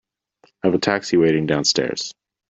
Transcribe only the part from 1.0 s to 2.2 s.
waiting downstairs.